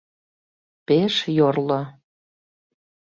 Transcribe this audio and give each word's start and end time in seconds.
Пеш 0.87 1.15
йорло. 1.37 1.81